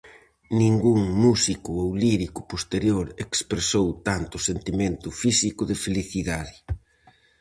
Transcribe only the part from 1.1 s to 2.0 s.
músico ou